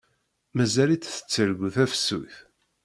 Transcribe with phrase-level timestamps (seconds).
[0.55, 2.35] Mazal-itt tettargu tafsut.